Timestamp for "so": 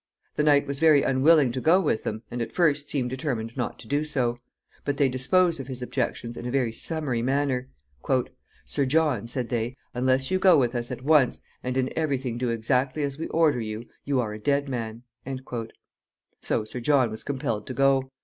4.03-4.39, 16.41-16.63